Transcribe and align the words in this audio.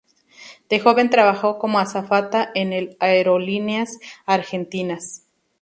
De 0.67 0.79
joven 0.79 1.11
trabajó 1.11 1.59
como 1.59 1.77
azafata 1.77 2.49
en 2.55 2.73
el 2.73 2.97
Aerolíneas 2.99 3.99
Argentinas. 4.25 5.27